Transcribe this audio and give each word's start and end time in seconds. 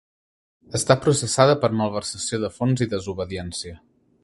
Està 0.79 0.95
processada 1.03 1.57
per 1.65 1.69
malversació 1.81 2.41
de 2.45 2.51
fons 2.57 2.85
i 2.87 2.91
desobediència. 2.95 3.79